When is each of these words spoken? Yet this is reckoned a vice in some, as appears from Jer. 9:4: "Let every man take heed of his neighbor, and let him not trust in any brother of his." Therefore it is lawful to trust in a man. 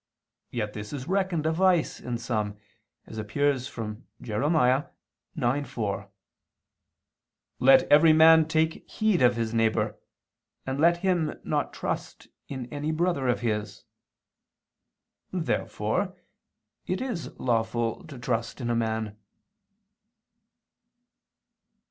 Yet 0.49 0.73
this 0.73 0.93
is 0.93 1.07
reckoned 1.07 1.45
a 1.45 1.51
vice 1.51 1.99
in 1.99 2.17
some, 2.17 2.57
as 3.05 3.19
appears 3.19 3.67
from 3.67 4.07
Jer. 4.19 4.39
9:4: 4.39 6.09
"Let 7.59 7.83
every 7.83 8.11
man 8.11 8.47
take 8.47 8.89
heed 8.89 9.21
of 9.21 9.35
his 9.35 9.53
neighbor, 9.53 9.99
and 10.65 10.79
let 10.79 10.97
him 11.05 11.39
not 11.43 11.71
trust 11.71 12.29
in 12.47 12.65
any 12.73 12.89
brother 12.91 13.27
of 13.27 13.41
his." 13.41 13.85
Therefore 15.31 16.17
it 16.87 16.99
is 16.99 17.29
lawful 17.39 18.03
to 18.07 18.17
trust 18.17 18.59
in 18.59 18.71
a 18.71 18.75
man. 18.75 19.15